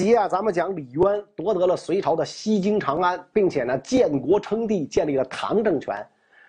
[0.00, 5.94] 集啊，咱们讲李渊夺得了隋朝的西京长安，并且呢建国称帝，建立了唐政权。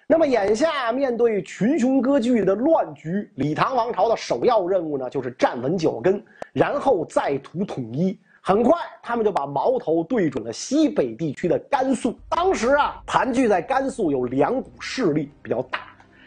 [0.08, 6.24] 那么眼下面对群雄割据的乱局，李唐王朝的首要任务呢，就是站稳脚跟，
[6.54, 8.18] 然后再图统一。
[8.40, 8.74] 很快，
[9.04, 12.18] 他们就把矛头对准了西北地区的甘肃。
[12.30, 15.80] 当时啊，盘踞在甘肃有两股势力比较大，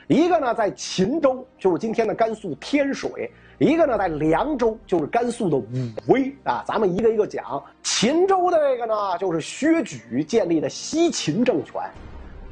[0.09, 3.11] 一个呢在秦州，就是今天的甘肃天水；
[3.59, 5.67] 一个呢在凉州，就是甘肃的武
[6.09, 6.63] 威啊。
[6.67, 7.63] 咱们一个一个讲。
[7.83, 11.75] 秦州的这个呢，就是薛举建立的西秦政权。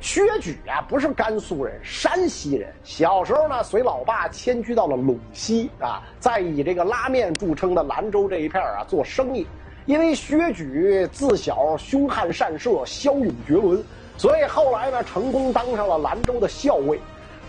[0.00, 2.72] 薛举啊，不是甘肃人，山西人。
[2.82, 9.46] 小时候呢，随老爸迁居到了陇西啊，在以这个拉面著称的兰州这一片啊做生意。
[9.84, 13.82] 因为薛举自小凶悍善射，骁勇绝伦，
[14.16, 16.98] 所以后来呢，成功当上了兰州的校尉。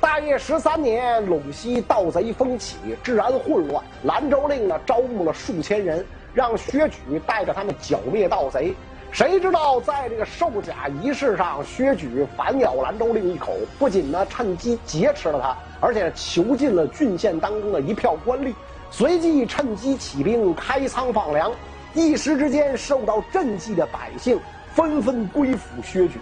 [0.03, 8.75] 大业十三年，陇西盗贼风起，治安混乱，兰州令呢招募了数千人，让薛举带着他们剿灭盗贼。
[9.13, 18.53] 谁知道在这个授甲仪式上，薛举反咬兰州令一口，不仅呢趁机劫持了他，而且囚禁了郡县当中的一票官吏，
[18.91, 21.49] 随即趁机起兵开仓放粮，
[21.93, 24.37] 一时之间受到赈济的百姓
[24.73, 26.19] 纷纷归附薛举，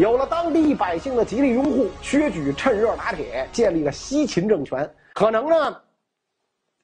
[0.00, 4.90] 有了当地百姓的极力拥护，薛举趁热打铁，建立了西秦政权。
[5.12, 5.76] 可能呢，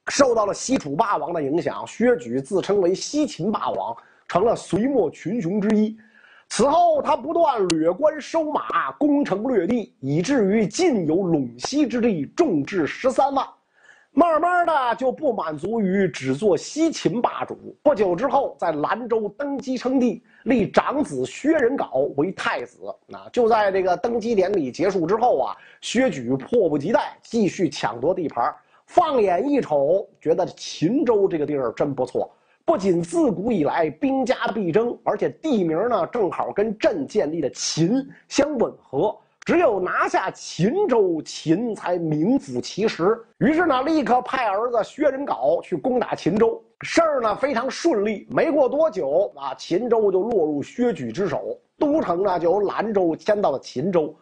[0.09, 3.97] 受到了西楚霸王的影响，薛举自称为西秦霸王。
[4.27, 5.97] 成了隋末群雄之一。
[6.49, 13.43] 此后，他不断掠关收马，攻城略地，以至于尽有陇西之地，众至十三万。
[14.17, 17.55] 慢慢的，就不满足于只做西秦霸主。
[17.83, 22.79] 不久之后，在兰州登基称帝，立长子薛仁杲为太子。
[23.05, 28.51] 那就在这个登基典礼结束之后啊，薛举迫不及待继续抢夺地盘。
[28.87, 32.27] 放眼一瞅，觉得秦州这个地儿真不错。
[32.65, 39.15] 不仅自古以来兵家必争，而且地名呢正好跟朕建立的秦相吻合。
[39.47, 43.17] 只有拿下秦州，秦才名副其实。
[43.37, 46.61] 于是呢，立刻派儿子薛仁杲去攻打秦州。
[46.81, 54.13] 事儿呢非常顺利，没过多久啊，秦州就落入薛举之手，都城呢就由兰州迁到了秦州。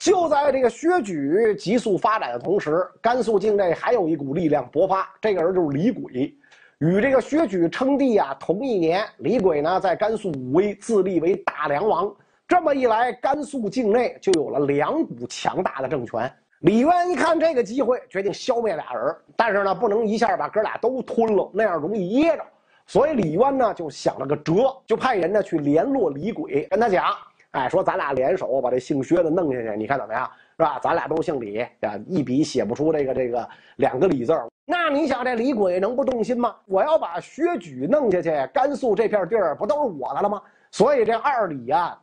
[0.00, 6.34] 就在这个薛举急速发展的同时，甘肃境内还有一股力量勃发，这个人就是李轨。
[6.78, 12.12] 与这个薛举称帝啊，同一年，李轨呢在甘肃武威自立为大梁王。
[12.48, 16.32] 这么一来，甘肃境内就有了两股强大的政权。
[16.60, 22.44] 李渊一看这个机会，决定消灭俩人，但是呢，不能一下把哥俩都吞了，那样容易噎着。
[22.86, 27.06] 所以李渊呢就想了个辙，就派人呢去联络李轨，跟他讲，
[27.50, 30.30] 哎，说咱俩联手把这姓薛的弄下去，你看怎么样？
[30.56, 30.78] 是吧？
[30.80, 33.46] 咱俩都姓李啊，一笔写不出这个这个
[33.76, 34.46] 两个李字儿。
[34.64, 36.54] 那你想，这李轨能不动心吗？
[36.66, 40.40] 我要把薛举弄下去，甘肃这片地儿不都是我的了吗？
[40.70, 41.98] 所以这二李啊，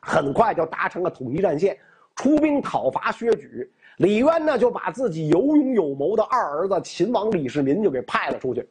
[0.00, 1.76] 很快就达成了统一战线，
[2.16, 3.70] 出兵讨伐薛举。
[3.98, 8.66] 李渊呢，就把自己有勇有谋的二儿子秦王李世民就给派了出去。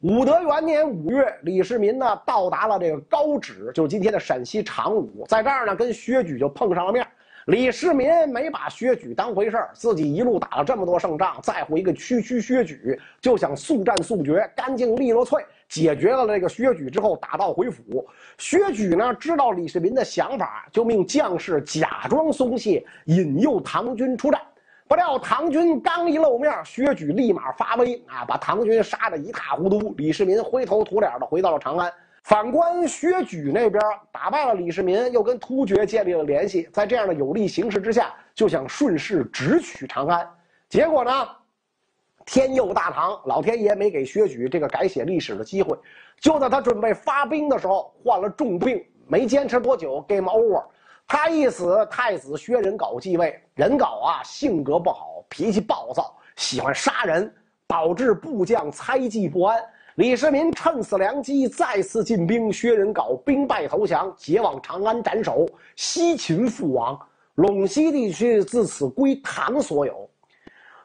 [0.00, 7.06] 武德元年五月，李世民呢到达了这个高脂，就是今天的陕西长武，在这儿呢跟薛举就碰上了面。
[7.46, 18.06] 李世民没把薛举当回事儿，自己一路打了这么多胜仗，在乎一个区区薛举，就想速战速决，干净利落脆，解决了这个薛举之后，打道回府。
[18.36, 24.40] 薛举呢，知道李世民的想法，就命将士假装松懈，引诱唐军出战。
[24.88, 29.94] 不料唐军刚一露面，薛举立马发威啊，把唐军杀得一塌糊涂。
[29.96, 31.90] 李世民灰头土脸的回到了长安。
[32.24, 40.28] 反观薛举那边，打败了李世民，又跟突厥建立了联系，在这样的有利形势之下，就想顺势直取长安。
[40.68, 41.10] 结果呢，
[42.24, 45.76] 天佑大唐，老天爷没给薛举这个改写历史的机会。
[46.20, 50.64] 就在他准备发兵的时候，患了重病，没坚持多久，game over。
[51.08, 53.40] 他一死，太子薛仁杲继位。
[53.54, 57.32] 仁杲啊，性格不好，脾气暴躁，喜欢杀人，
[57.66, 59.60] 导致部将猜忌不安。
[59.96, 66.98] 李世民趁此良机再次进兵，薛仁杲兵败投降，解往长安斩首，西秦覆亡，
[67.36, 70.08] 陇西地区自此归唐所有。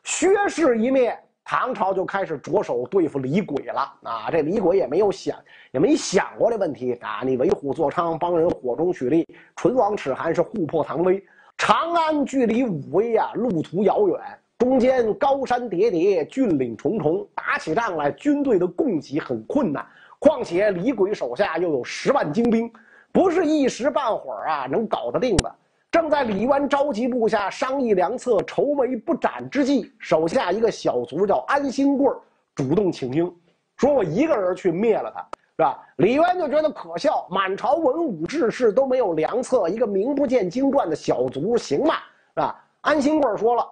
[0.03, 3.81] 薛氏一灭，唐朝就开始着手对付李轨了。
[4.01, 5.37] 啊，这李轨也没有想，
[5.71, 7.21] 也没想过这问题啊！
[7.23, 11.23] 你为虎作伥，帮人火中取栗，唇亡齿寒，是互破唐威。
[11.55, 14.19] 长安距离武威啊，路途遥远。
[14.57, 19.85] 中间高山叠叠，峻岭重重，打起仗来，军队的供给很困难。
[20.17, 22.71] 况且李鬼手下又有十万精兵，
[23.11, 25.55] 不是一时半会儿啊能搞得定的。
[25.95, 32.13] 正在李渊召集部下商议良策、愁眉不展之际，手下一个小卒叫安兴贵
[32.53, 33.33] 主动请缨，
[33.77, 35.21] 说我一个人去灭了他。
[35.55, 35.81] 是吧？
[35.95, 41.93] 李渊就觉得可笑，满朝文武志士都没有良策，一个名不见经传的小卒行吗？
[42.33, 42.61] 是吧？
[42.81, 43.65] 安新贵说了，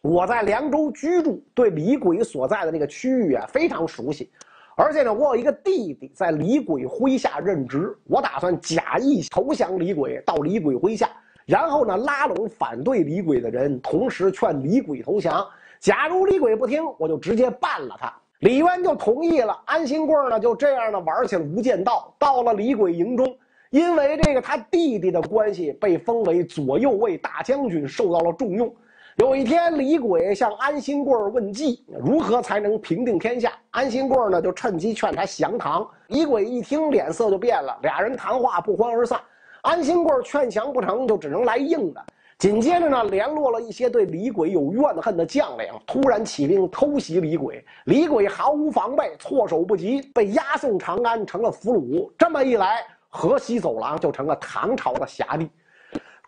[0.00, 4.32] 我在凉州居住，对李鬼所在的那个区域啊非常熟悉，
[4.82, 11.06] 而且呢，我有一个弟弟在李鬼麾下任职，我打算假意投降李鬼，到李鬼麾下，
[11.44, 15.46] 然后呢拉拢反对李鬼的人，同时劝李鬼投降。
[15.80, 18.10] 假如李鬼不听，我就直接办了他。
[18.38, 23.36] 李渊就同意了，安新贵呢就这样呢玩起了无间道，到了李鬼营中，
[23.68, 28.74] 因为这个他弟弟的关系，被封为左右卫大将军，受到了重用。
[29.16, 33.52] 有一天，李鬼向安新贵问计，如何才能平定天下？
[33.70, 35.86] 安新贵呢就趁机劝他降唐。
[36.06, 39.20] 李鬼一听，脸色就变了，俩人谈话不欢而散。
[39.62, 42.02] 安新贵劝降不成，就只能来硬的。
[42.38, 47.62] 紧接着呢，联络了一些对李鬼有怨恨的将领，突然起兵偷袭李鬼。
[47.84, 52.10] 李鬼毫无防备，措手不及，被押送长安，成了俘虏。
[52.16, 55.50] 这么一来，河西走廊就成了唐朝的辖地。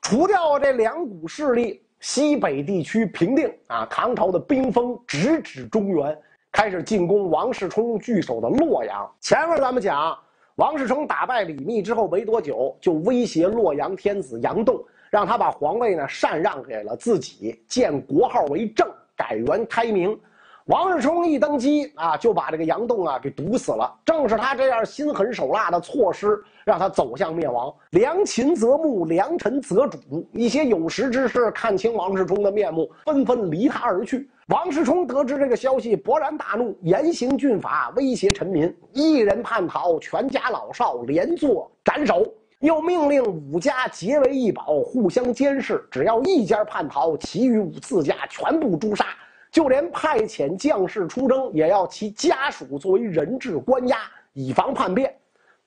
[0.02, 6.18] 除掉这两股势力，西北地区平定啊，唐朝的兵锋直指中原，
[6.50, 9.08] 开始进攻王世充据守的洛阳。
[9.20, 10.18] 前面咱们讲，
[10.56, 14.84] 王世充打败李密之后没多久，就威胁洛阳天子杨栋。
[15.10, 20.18] 让他把皇位呢禅让给了自己，建国号为郑，改元开明。
[20.66, 23.92] 王世充一登基啊，就把这个杨栋啊给毒死了。
[24.04, 27.72] 正是他这样心狠手辣的措施，让他走向灭亡。
[27.90, 29.98] 良禽择木，良臣择主。
[30.32, 34.30] 一些有识之士看清王世充的面目，纷纷离他而去。
[34.46, 42.24] 王世充得知这个消息，勃然大怒，严刑峻法，威胁臣民：一人叛逃，全家老少连坐斩首。
[42.60, 45.84] 又命令五家结为一保，互相监视。
[45.90, 49.04] 只要一家叛逃，其余五四家全部诛杀。
[49.52, 53.98] 就连派遣将士出征，也要其家属作为人质关押，
[54.32, 55.14] 以防叛变。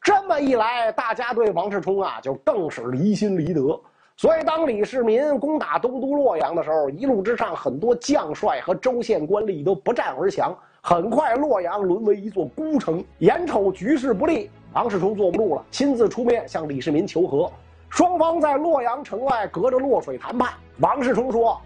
[0.02, 3.80] 这么一来，大家对王世充啊，就更是离心离德。
[4.18, 10.58] 所以，当李世民攻打东都洛阳的时候，一路之上，很多将帅和州县官吏都不战而降。
[10.82, 13.04] 很快，洛阳沦为一座孤城。
[13.20, 14.50] 眼瞅局势不利。
[14.74, 17.52] 王世充坐不住了，亲自出面向李世民求和。
[17.90, 20.54] 双方在洛阳城外隔着洛水谈判。
[20.80, 21.62] 王世充说：“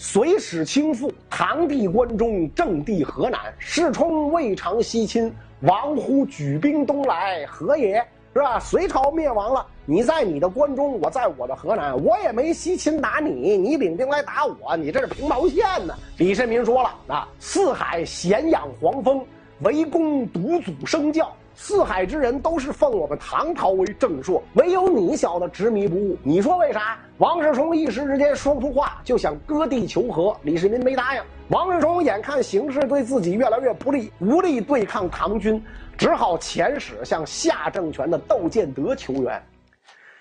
[0.00, 3.38] 隋使倾覆，唐地关中，正地河南。
[3.58, 5.30] 世充未尝西侵，
[5.60, 8.02] 王乎举兵东来，何也？
[8.32, 8.58] 是吧？
[8.58, 19.22] 隋朝灭亡了，你在你的关中，我在我的河南，我也没西侵打你，你领兵来打我，你这是平毛线呢？”李世民说了：“啊，四海咸养黄蜂，
[19.60, 21.30] 围攻独祖生教。”
[21.62, 26.16] 四海之人都是奉我们唐朝为正朔，唯有你小子执迷不悟。
[26.22, 26.98] 你说为啥？
[27.18, 30.34] 王世充一时之间说不出话，就想割地求和。
[30.42, 31.22] 李世民没答应。
[31.48, 35.62] 王世充眼看形势对自己越来越不利，无力对抗唐军，
[35.98, 39.40] 只好遣使向夏政权的窦建德求援。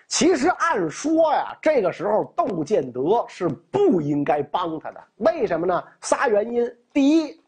[0.09, 5.01] 其实按说呀，这个时候窦建德是不应该帮他的。
[5.15, 5.81] 为什么呢？
[6.01, 6.69] 仨原因。
[6.91, 7.39] 第一，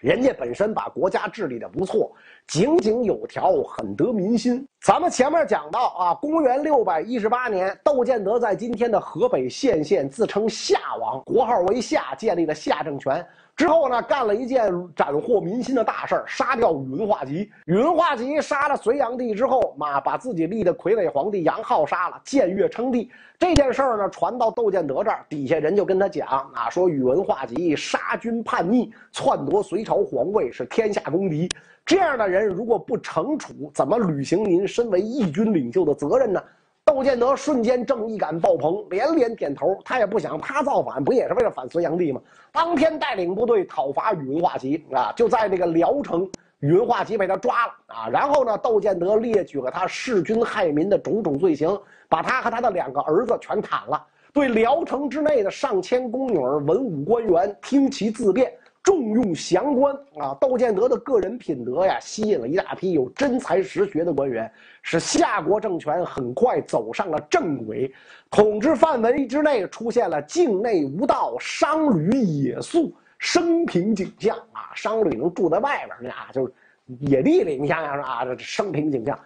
[0.00, 2.12] 人家本身把国家治理的不错。
[2.46, 4.66] 井井有条，很得民心。
[4.84, 13.26] 咱们前面讲到啊，公元六百一十八年，窦建德在今天的河北献县自称夏王，国号为夏，建立了夏政权。
[13.56, 17.50] 之后呢，干了一件斩获民心的大事儿杀掉宇文化及。
[17.64, 23.10] 宇文化及杀了隋炀帝之后，嘛，把自己立的傀儡皇帝杨浩杀了，僭越称帝。
[23.38, 31.48] 这件事儿呢，传到窦建德这儿，底下人就跟他讲啊，说宇文化及杀君叛逆，篡夺隋朝皇位，是天下公敌。
[31.86, 36.42] 这样的人如果不惩处，怎么履行您身为义军领袖的责任呢？
[36.86, 39.76] 窦建德瞬间正义感爆棚，连连点头。
[39.84, 42.20] 他也不想他造反，不也是为了反隋炀帝吗？
[42.52, 46.26] 当天带领部队讨伐宇文化及啊，就在这个聊城，
[46.60, 48.08] 宇文化及被他抓了啊。
[48.08, 54.02] 然后呢，窦建德列举了他弑君害民的种种罪行，把他和他的两个儿子全砍了。
[54.32, 58.50] 对聊城之内的上千宫女文武官员听其自辩。
[58.84, 60.36] 重用降官啊！
[60.38, 64.48] 窦建德的个人品德呀，吸引了一大批有真才实学的官员，
[64.82, 67.90] 使夏国政权很快走上了正轨。
[68.30, 74.70] 统治范围之内出现了境内无道、商旅野宿、生平景象啊！
[74.74, 76.52] 商旅能住在外边儿啊，就是
[77.00, 77.56] 野地里。
[77.58, 79.18] 你想想啊，这生平景象，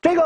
[0.00, 0.22] 这个。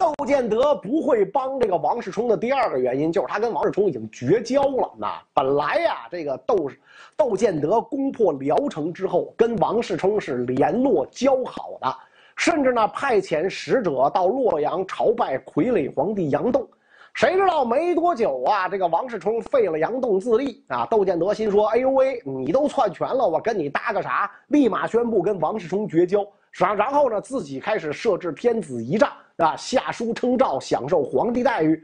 [0.00, 4.90] 窦建德不会帮这个王世充的第二个原因，就是他跟王世充已经绝交了。
[4.96, 6.70] 那本来呀，这个窦
[7.18, 11.94] 窦建德攻破聊城之后，跟王世充是联络交好的，
[12.34, 16.66] 甚至呢派遣使者到洛阳朝拜傀儡皇帝杨栋。
[17.12, 20.86] 谁知道没多久啊，这个王世充废了杨栋自立啊。
[20.86, 26.26] 窦建德心说：“哎呦喂，你都篡权了，我跟你搭个啥？”立马宣布跟王世充绝交。
[26.52, 31.82] 然然后呢，自己开始设置天子仪仗啊，下书称诏，享受皇帝待遇。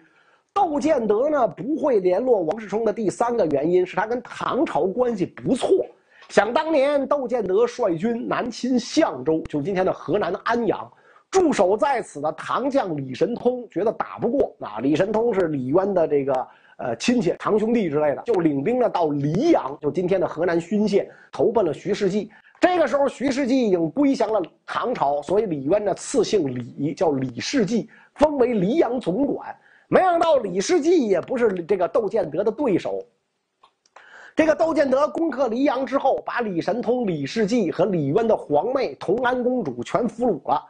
[0.52, 5.84] 窦建德呢不会联络王世充的第三个原因是他跟唐朝关系不错。
[6.28, 10.90] 想当年，窦建德率军南侵相州，就今天的河南安阳。
[11.30, 16.46] 驻守在此的唐将李神通觉得打不过啊，李神通是李渊的这个
[16.78, 22.30] 呃亲戚，堂兄弟之类的，就领兵呢到黎阳，就今天的河南浚县，投奔了徐世绩。
[22.66, 29.56] 这个时候，徐世绩已经归降了唐朝，所以李渊呢赐姓李，叫李世绩，封为黎阳总管。
[29.86, 33.00] 没想到李世绩也不是这个窦建德的对手。
[34.34, 40.60] 这个窦建德攻克黎阳之后，把李神通、李世绩和李渊的皇妹同安公主全俘虏了。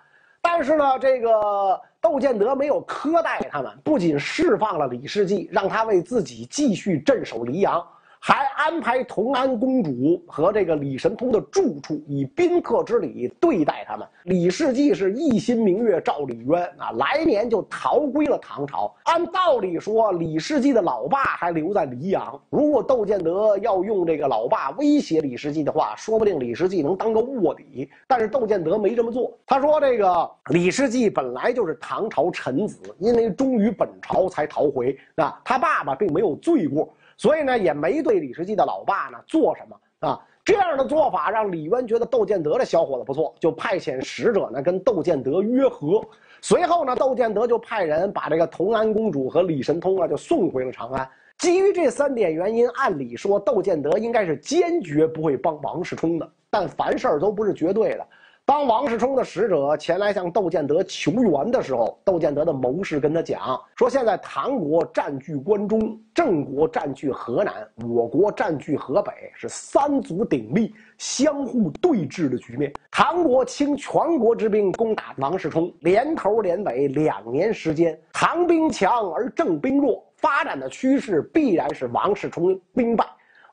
[0.43, 7.83] 但是呢，这个窦建德没有苛待他们，不仅释放了李世绩，让他为自己继续镇守黎阳。
[8.29, 14.05] 还安排同安公主和这个李神通的住处，以宾客之礼对待他们。
[14.25, 18.93] 李世绩是一心明月照李渊啊，来年就逃归了唐朝。
[19.05, 22.37] 按道理说，李世绩的老爸还留在黎阳。
[22.51, 27.89] 如果窦建德要用这个老爸威胁李世绩的话，说不定李世绩能当个卧底。
[28.09, 29.39] 但是窦建德没这么做。
[29.47, 40.21] 他说：“这个李世绩本来就是唐朝臣子，因为忠于本朝才逃回啊，他爸爸并没有罪过。”所以呢，也没对李世绩的老爸呢做什么啊。
[40.45, 46.01] 这样的做法让李渊觉得窦建德这小伙子不错，就派遣使者呢跟窦建德约和。
[46.41, 51.09] 随后呢，窦建德就派人把这个同安公主和李神通啊就送回了长安。
[51.39, 56.31] 基于这三点原因，按理说窦建德应该是坚决不会帮王世充的。
[56.49, 58.07] 但凡事都不是绝对的。
[58.47, 67.53] 当王世充的使者前来向窦建德求援的时候，窦建德的谋士跟他讲说：“现在唐国占据关中，郑国占据河南，
[67.85, 72.73] 我国占据河北，是三足鼎立、相互对峙的局面。
[72.89, 83.05] 唐国倾全国之兵攻打王世充，连头连尾两年时间，唐兵强而郑兵弱，发展的趋势必然是王世充兵败。”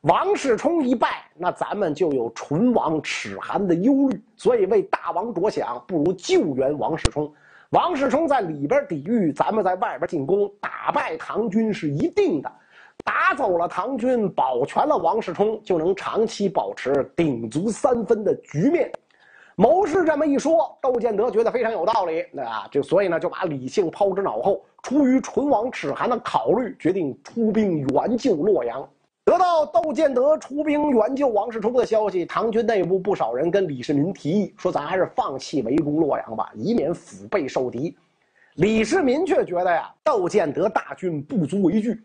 [0.04, 4.22] 王世充一败，那咱们就有唇亡齿寒的忧虑。
[4.36, 7.34] 所以为大王着想，不如救援王世充。
[7.70, 12.52] 王世充在里边抵御，咱们在外边进攻，打败唐军是一定的。
[13.06, 18.92] 打走了唐军，保全了王世充，就能长期保持鼎足三分的局面。
[19.56, 28.86] 谋士这么一说，窦建德觉得非常有道理，啊，就所以呢就把理性抛之脑后，出于唇亡齿寒的考虑，决定出兵援救洛阳。
[29.26, 37.96] 得到窦建德出兵援救王世充的消息，唐军内部不少人跟李世民提议说：“咱还是放弃围攻洛阳吧，以免腹背受敌。”
[38.56, 42.04] 李世民却觉得呀，窦建德大军不足为惧，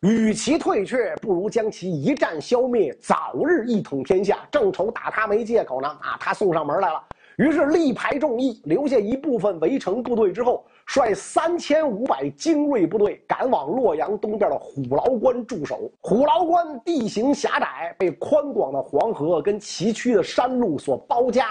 [0.00, 4.46] 与其退却，不如将其一战消灭，早日一统天下。
[4.50, 7.02] 正愁打他没借口呢，啊，他送上门来了。
[7.38, 10.64] 于是力排众议，留下一部分围城部队之后。
[10.90, 15.92] 率三千五百精锐部队赶往洛阳东边的虎牢关驻守。
[16.00, 21.48] 虎牢关地形狭窄，被宽广的黄河跟崎岖的山路所包夹。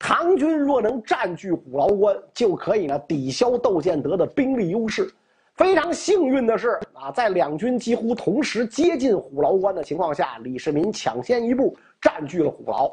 [0.00, 5.08] 唐军若能占据虎牢关，就可以呢抵消窦建德的兵力优势。
[5.54, 12.92] 非常幸运的是啊，在两军几乎同时接近虎牢关的情况下，李世民抢先一步占据了虎牢。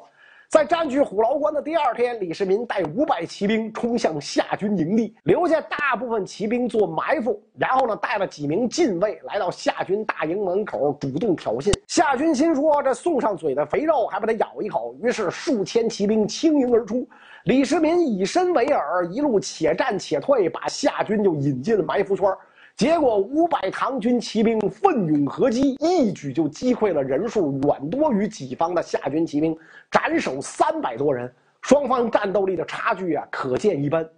[0.50, 11.72] 在占据虎牢关的第二天，李世民带五百骑兵冲向夏军营地，留下大部分骑兵做埋伏，然后呢，带了几名禁卫来到夏军大营门口，主动挑衅。
[11.86, 17.08] 夏军心说：“这送上嘴的肥肉还不得咬一口？”于是数千骑兵倾营而出。
[17.44, 22.28] 李世民以身为饵，一路且战且退，把夏军就引进了埋伏圈。
[22.80, 29.54] 结果五百唐军骑兵奋勇合击，一举就击溃了人数远多于己方的夏军骑兵，
[29.92, 31.30] 斩首三百多人。
[31.62, 34.10] 双方战斗力的差距啊，可见一斑。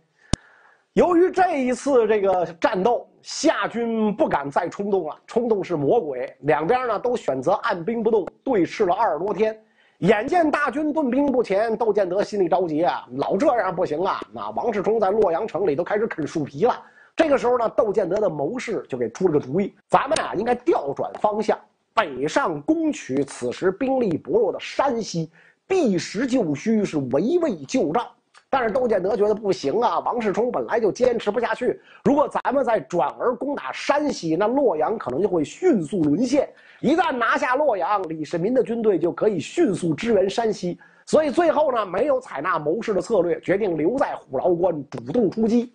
[0.94, 6.32] 由于这一次这个战斗，夏军不敢再冲动了，冲动是魔鬼。
[6.42, 9.60] 两边呢都选择按兵不动，对峙了二十多天。
[10.02, 14.22] 眼见大军顿兵不前，窦建德心里着急啊，老这样不行啊！
[14.32, 16.80] 那王世充在洛阳城里都开始啃树皮了。
[17.16, 21.60] 这个时候呢，窦建德的谋士就给出了个主意：咱们啊，应该调转方向，
[21.94, 25.30] 北上攻取此时兵力薄弱的山西，
[25.68, 28.10] 避实就虚，是围魏救赵。
[28.50, 36.50] 但是窦建德觉得不行啊，王世充本来就坚持不下去，如果咱们再转而攻打山西，那洛阳可能就会迅速沦陷。
[36.82, 40.78] 一旦拿下洛阳，李世民的军队就可以迅速支援山西。
[41.06, 45.74] 所以最后呢，没有采纳谋士的策略，决定留在虎牢关，主动出击。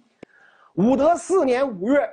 [0.76, 2.06] 武德四年五月，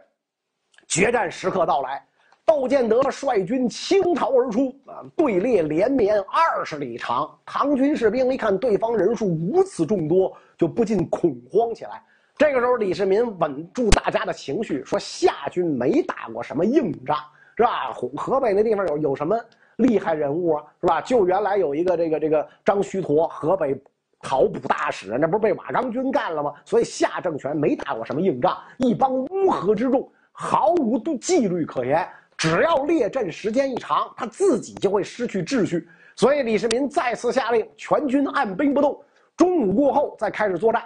[0.87, 2.01] 决战时刻到来，
[2.45, 7.29] 窦建德率军倾巢而出啊，队列连绵二十里长。
[7.45, 12.01] 唐军士兵一看对方人数如此众多，就不禁恐慌起来。
[12.37, 17.17] 这个时候，李世民稳住大家的情绪，说：“夏军没打过什么硬仗，
[17.57, 17.91] 是吧？
[18.15, 19.37] 河北那地方有有什么
[19.75, 21.01] 厉害人物啊，是吧？
[21.01, 23.75] 就原来有一个这个这个张须陀，河北
[24.23, 26.51] 讨捕大使，那不是被瓦岗军干了吗？
[26.65, 32.07] 所以夏政权没打过什么硬仗，一帮乌合之众，毫无纪律可言。
[32.37, 35.87] 只要列阵时间一长，他自己就会失去秩序。
[36.15, 38.99] 所以李世民再次下令，全军按兵不动，
[39.37, 40.83] 中午过后再开始作战。”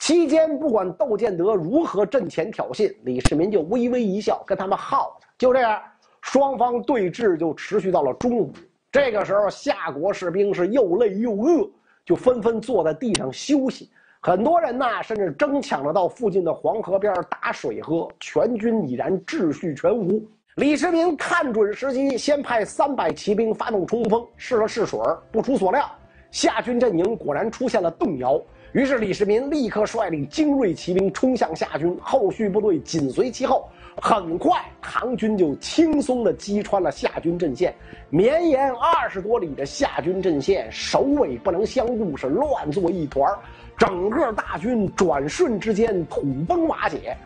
[0.00, 5.26] 期间，不管窦建德如何阵前挑衅，李世民就微微一笑，跟他们耗着。
[5.38, 5.80] 就这样，
[6.20, 8.52] 双方对峙就持续到了中午。
[8.90, 11.70] 这个时候，夏国士兵是又累又饿，
[12.04, 13.90] 就纷纷坐在地上休息。
[14.20, 18.08] 很多人呢，甚至争抢着到附近的黄河边打水喝。
[18.20, 20.22] 全军已然秩序全无。
[20.56, 24.98] 李世民看准时机，先派三百骑兵发动冲锋，试了试水
[25.30, 25.84] 不出所料，
[26.30, 28.40] 夏军阵营果然出现了动摇。
[28.72, 33.68] 于是李世民立刻率领精锐骑兵冲向夏军，后续部队紧随其后。
[33.96, 37.74] 很快，唐军就轻松地击穿了夏军阵线。
[38.10, 43.32] 绵延二十多里的夏军阵线，首尾不能相顾，是乱作一团
[43.76, 47.16] 整个大军转瞬之间土崩瓦解。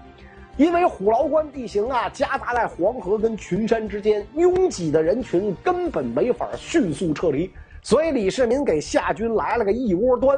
[0.57, 7.51] 因为虎牢关地形啊，夹杂在黄河跟群山之间，拥挤的人群根本没法迅速撤离。
[7.81, 10.37] 所以李世民给夏军来了个一窝端。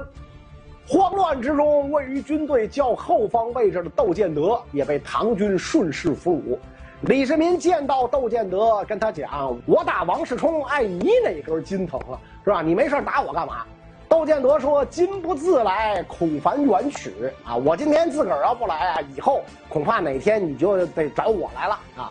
[0.92, 6.58] 慌乱之中，位于军队较后方位置的窦建德也被唐军顺势俘虏。
[7.02, 12.60] 李世民见到窦建德，跟他讲：“我打王世充，碍你哪根筋疼了，是吧？
[12.60, 13.64] 你没事打我干嘛？”
[14.10, 17.12] 窦建德说：“今不自来，恐烦远取
[17.44, 17.54] 啊！
[17.54, 22.10] 我今天自个儿要不来啊，以后恐怕哪天你就得找我来了啊！”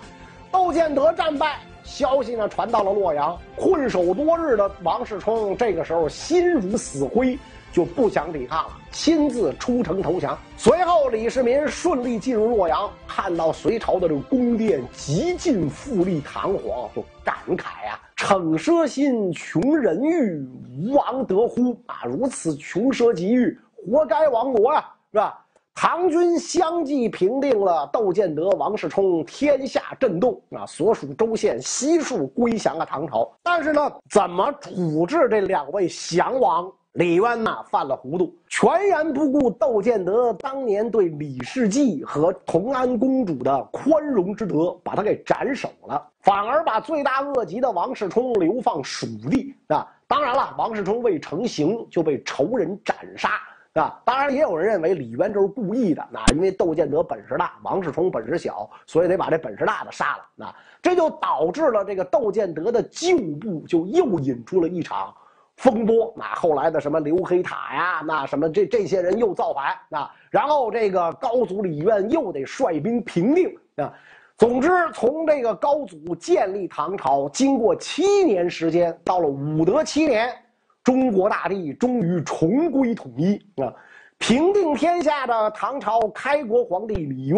[0.53, 7.37] 窦建德战败，消息呢传到了洛阳，困守多日的王世充这个时候心如死灰。
[7.71, 10.37] 就不想抵抗了，亲自出城投降。
[10.57, 20.45] 随后，李世民顺利进入洛阳，看到隋朝的这个宫殿极尽富丽堂皇，就感慨啊：“逞奢心，穷人欲，
[20.81, 21.79] 无王得乎？
[21.85, 33.31] 啊，如此穷奢极欲，活该亡国啊，是吧？”唐军相继平定了窦建德、王世充，天下震动啊，所属州县悉数归降了唐朝。
[33.41, 36.69] 但是呢，怎么处置这两位降王？
[36.93, 49.87] 李渊呐犯了糊涂，全然不顾窦建德当年对李世济和同安公主的宽容之德，把他给斩首了，反而把罪大恶极的王世充流放蜀地啊！
[50.07, 53.29] 当然了，王世充未成刑就被仇人斩杀
[53.73, 54.01] 啊！
[54.03, 60.25] 当然，也有人认为李渊这是故意的，那因为窦建德本事大，王世充本事小，所以得把这本事大的杀了。
[60.35, 65.13] 那这就导致了这个窦建德的旧部就又引出了一场。
[65.59, 73.93] 风波，那后来的什么刘黑塔呀，那什么这这些人又造反，那然后这个高祖李渊又得率兵平定啊。
[74.37, 80.33] 总之，从这个高祖建立唐朝，经过七年时间，到了武德七年，
[80.81, 83.75] 中国大地终于重归统一啊。
[84.17, 87.37] 平定天下的唐朝开国皇帝李渊，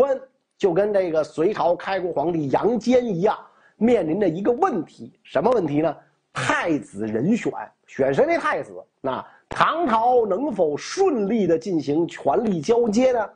[0.59, 3.35] 就跟这个隋朝开国皇帝杨坚一样，
[3.77, 5.97] 面临着一个问题，什么问题呢？
[6.31, 7.51] 太子人选。
[7.93, 8.73] 选谁为太子？
[9.01, 13.29] 那唐朝能否顺利的进行权力交接呢？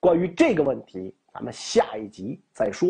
[0.00, 2.88] 关于这个问题，咱们下一集再说。